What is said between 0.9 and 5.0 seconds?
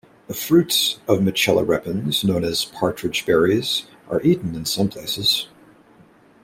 of "Mitchella repens", known as partridge berries, are eaten in some